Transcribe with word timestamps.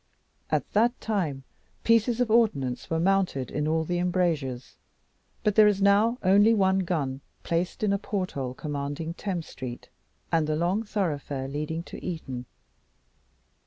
At 0.49 0.67
that 0.73 0.99
time, 0.99 1.43
pieces 1.83 2.19
of 2.19 2.31
ordnance 2.31 2.89
were 2.89 2.99
mounted 2.99 3.51
in 3.51 3.67
all 3.67 3.83
the 3.83 3.99
embrasures, 3.99 4.73
but 5.43 5.53
there 5.53 5.67
is 5.67 5.79
now 5.79 6.17
only 6.23 6.55
one 6.55 6.79
gun, 6.79 7.21
placed 7.43 7.83
in 7.83 7.93
a 7.93 7.99
porthole 7.99 8.55
commanding 8.55 9.13
Thames 9.13 9.45
Street, 9.45 9.89
and 10.31 10.47
the 10.47 10.55
long 10.55 10.81
thoroughfare 10.81 11.47
leading 11.47 11.83
to 11.83 12.03
Eton. 12.03 12.47